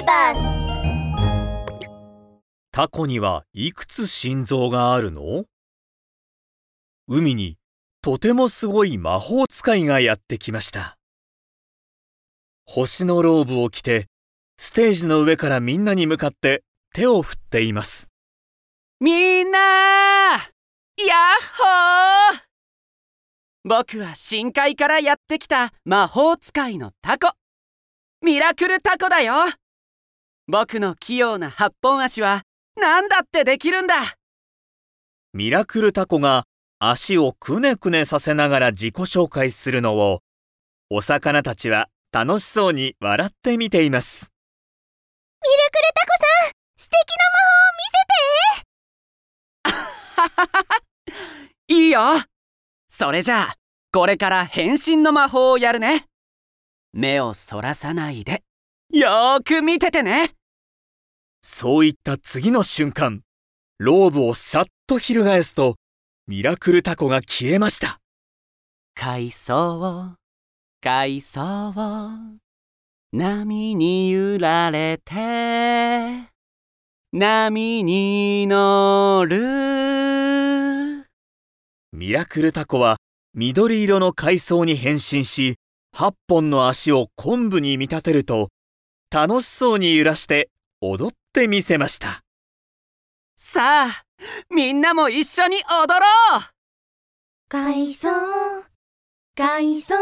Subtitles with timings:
[0.00, 0.64] ビバス
[2.72, 5.44] タコにはいくつ心臓があるの？
[7.06, 7.58] 海に
[8.00, 10.96] とてもすごい魔法使いがやってきました。
[12.64, 14.06] 星のローブを着て、
[14.56, 16.62] ステージの上からみんなに向かって
[16.94, 18.08] 手を振っています。
[19.00, 20.40] みんなやっ
[21.58, 22.40] ほー
[23.64, 27.32] 僕は深海からやってきた魔法使いのタコ。
[28.22, 29.34] ミラクルタコだよ
[30.50, 32.42] 僕の器用な八本足は
[32.76, 33.94] 何だってできるんだ。
[35.32, 36.42] ミラクルタコが
[36.80, 40.22] 足をくねくねさせながら自己紹介するのを、
[40.90, 44.32] お魚たちは楽しそうに笑って見ています。
[45.40, 46.98] ミラクルタコさん素敵
[51.68, 52.00] いいよ。
[52.88, 53.54] それじゃあ、
[53.92, 56.06] これから変身の魔法をやるね。
[56.92, 58.42] 目をそらさないで、
[58.92, 60.34] よーく見ててね
[61.42, 63.22] そういった次の瞬間、
[63.78, 65.76] ローブをさっと翻すと、
[66.26, 67.98] ミラクルタコが消えました。
[68.94, 70.16] 海藻、
[70.82, 71.72] 海藻、
[73.12, 75.14] 波に揺られて、
[77.12, 81.06] 波に乗る。
[81.92, 82.98] ミラクルタコは
[83.34, 85.56] 緑色の海藻に変身し、
[85.96, 88.50] 8本の足を昆布に見立てると、
[89.10, 92.22] 楽しそうに揺らして踊ってみせました。
[93.36, 94.02] さあ、
[94.50, 96.06] みんなも一緒に踊ろ
[96.38, 96.42] う
[97.48, 98.08] 海藻
[99.36, 99.94] 海藻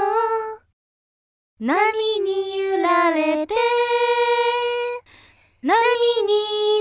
[1.61, 1.75] 波
[2.21, 3.55] に揺られて
[5.63, 5.75] 波に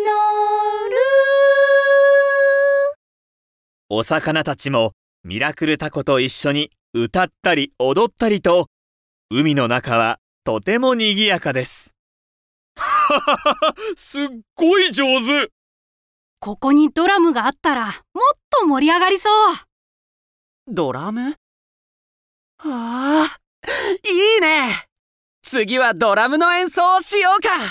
[0.02, 0.12] 乗
[0.90, 0.96] る
[3.90, 8.68] お魚たちもミラクルタコと一緒に歌ったり踊ったりと、
[9.30, 11.97] 海の中はとても賑やかです。
[13.96, 15.52] すっごい上手。
[16.40, 17.94] ここにドラムがあったらもっ
[18.50, 19.56] と盛り上がりそう。
[20.68, 21.36] ドラム？
[22.60, 23.38] ああ、
[24.08, 24.86] いいね。
[25.42, 27.50] 次はドラムの演奏をしようか。
[27.50, 27.70] やっ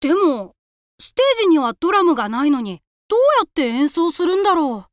[0.00, 0.08] たー。
[0.08, 0.54] でも
[1.00, 4.86] ステージにはドラムがないのにどうやって演奏するんだろ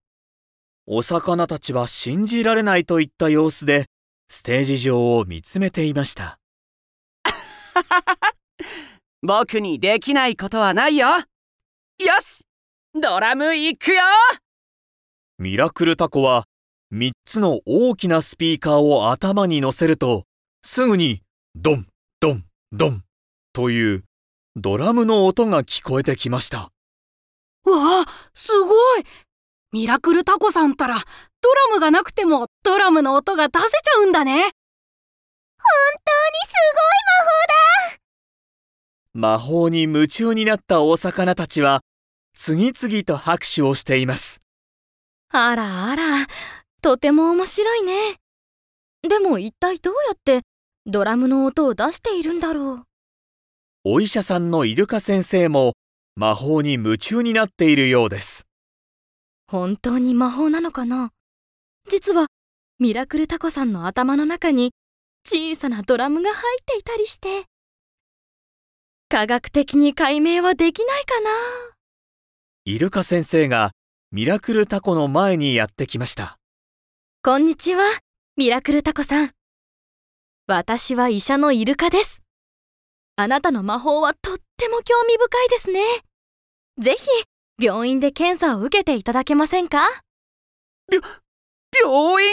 [0.87, 3.87] お魚たちは信じられないといった様子で、
[4.27, 6.37] ステージ上を見つめていました。
[9.21, 11.07] 僕にできないことはないよ。
[11.07, 11.23] よ
[12.21, 12.45] し
[12.93, 14.01] ドラム行くよ。
[15.37, 16.45] ミラクルタコは
[16.93, 20.23] 3つの大きなスピーカーを頭に乗せると、
[20.63, 21.21] すぐに
[21.55, 21.87] ドン、
[22.19, 23.03] ドン、ドン
[23.53, 24.03] という
[24.55, 26.71] ドラムの音が聞こえてきました。
[27.65, 29.03] うわあすごい。
[29.73, 34.31] ミラクルタコさんったらドラムがなくてもドラムの音が出せちゃうんだね。
[34.31, 34.51] 本当に
[36.47, 36.55] す
[37.05, 37.64] 魔法
[39.15, 41.81] に夢中になったお魚たちは、
[42.33, 44.41] 次々と拍手をしています。
[45.29, 46.27] あらあら、
[46.81, 47.93] とても面白いね。
[49.07, 50.41] でも一体どうやって
[50.85, 52.83] ドラムの音を出しているんだろう。
[53.85, 55.73] お医者さんのイルカ先生も
[56.15, 58.45] 魔法に夢中になっているようです。
[59.47, 61.11] 本当に魔法なのかな
[61.87, 62.27] 実は
[62.79, 64.71] ミラクルタコさんの頭の中に
[65.25, 67.45] 小さなドラムが入っていたりして。
[69.07, 71.29] 科学的に解明はできないかな
[72.65, 73.71] イルカ先生が
[74.11, 76.37] ミラクルタコの前にやってきました。
[77.23, 77.83] こんにちは、
[78.35, 79.31] ミラクルタコさん。
[80.47, 82.23] 私は医者のイルカです。
[83.15, 85.81] あなたの魔法はとっても興味深いですね。
[86.79, 87.07] ぜひ、
[87.63, 89.87] 病院で検査を受けていただけませんか？
[90.89, 92.29] 病院？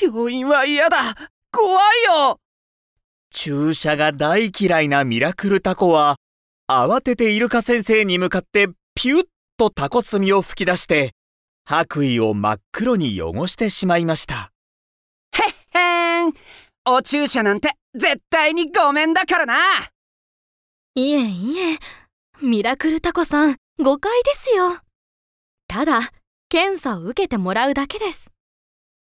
[0.00, 0.98] 病院は嫌だ
[1.50, 2.38] 怖いよ
[3.32, 6.16] 注射が大嫌いなミラクルタコは、
[6.70, 9.24] 慌ててイルカ先生に向かってピュッ
[9.56, 11.12] とタコ墨を吹き出して、
[11.64, 14.52] 白衣を真っ黒に汚してしまいました。
[15.74, 16.34] へーん
[16.84, 19.54] お注射なんて絶対にごめんだからな
[20.94, 21.78] いえいえ、
[22.42, 24.78] ミラクルタコさん、誤解ですよ。
[25.68, 26.12] ただ、
[26.48, 28.30] 検査を受けてもらうだけです。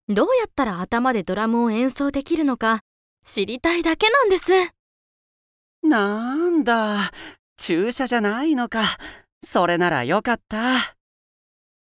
[0.09, 2.81] どうやったら頭でドラムを演奏できるのか
[3.27, 4.53] 知りたいだけなんです。
[5.83, 7.11] なんだ。
[7.59, 8.85] 注射じゃないのか。
[9.45, 10.97] それならよかった。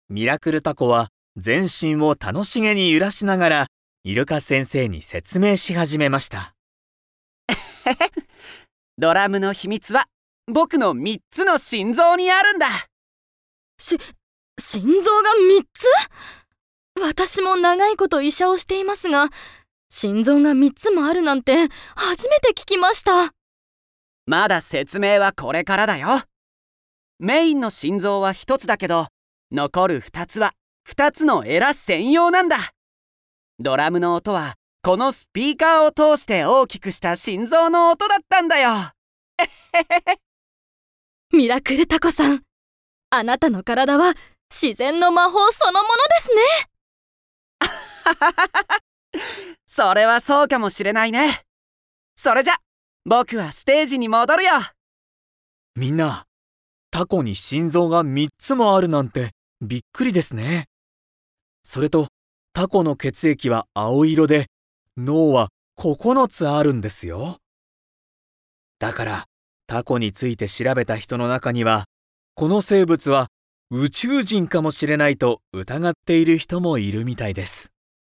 [0.09, 3.67] ミラクルタコは全身を楽しげに揺らしながら、
[4.05, 6.53] イルカ先生に説明し始めました。
[8.97, 10.07] ドラムの秘密は
[10.47, 12.69] 僕の3つの心臓にあるんだ。
[13.79, 13.99] し、
[14.61, 15.89] 心臓が3つ？
[17.01, 19.31] 私も長いこと医者をしていますが、
[19.97, 23.33] 心臓が3つもあるなんて初めて聞きました。
[24.27, 26.23] まだ説明はこれからだよ。
[27.21, 29.07] メインの心臓は一つだけど、
[29.53, 30.51] 残る二つは
[30.83, 32.57] 二つのエラ専用なんだ。
[33.61, 38.73] ドラムの音はこのスピーカーを通して大きくした心臓の音だったんだよ。
[41.31, 42.43] ミラクルタコさん
[43.11, 44.15] あなたの体は
[44.51, 46.43] 自然の魔法そのものですね
[49.67, 51.43] それはそうかもしれないね。
[52.17, 52.55] それじゃ、
[53.05, 54.53] 僕はステージに戻るよ。
[55.77, 56.27] みんな、
[56.91, 59.31] タコに心臓が3つもあるなんて
[59.61, 60.69] びっくりですね。
[61.63, 62.09] それと、
[62.53, 64.47] タコの血液は青色で、
[64.97, 67.39] 脳は9つあるんですよ。
[68.79, 69.25] だから、
[69.67, 71.85] タコについて調べた人の中には、
[72.35, 73.29] この生物は
[73.71, 77.74] 宇宙人かもしれないと疑っている人もいるみたいです。